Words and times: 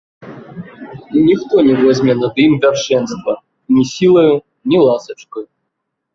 Ніхто 1.27 1.55
не 1.67 1.75
возьме 1.83 2.15
над 2.21 2.33
ім 2.45 2.51
вяршэнства 2.65 3.37
ні 3.75 3.83
сілаю, 3.93 4.35
ні 4.73 4.77
ласачкаю. 4.87 5.47